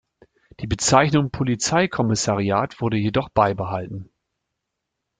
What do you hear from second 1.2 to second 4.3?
Polizeikommissariat wurde jedoch beibehalten.